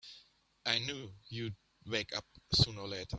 [0.65, 1.55] I knew you'd
[1.85, 3.05] wake up sooner or later!